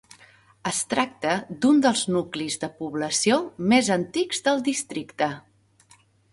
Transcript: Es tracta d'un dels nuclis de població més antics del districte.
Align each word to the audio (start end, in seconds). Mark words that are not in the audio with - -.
Es 0.69 0.77
tracta 0.93 1.33
d'un 1.65 1.83
dels 1.87 2.01
nuclis 2.15 2.57
de 2.65 2.71
població 2.81 3.39
més 3.75 3.93
antics 3.99 4.45
del 4.51 4.67
districte. 4.73 5.33